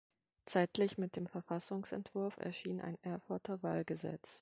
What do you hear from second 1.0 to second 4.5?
dem Verfassungsentwurf erschien ein Erfurter Wahlgesetz.